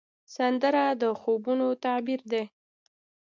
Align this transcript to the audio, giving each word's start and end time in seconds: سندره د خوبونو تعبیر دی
سندره 0.35 0.85
د 1.01 1.03
خوبونو 1.19 1.67
تعبیر 1.83 2.21
دی 2.31 2.43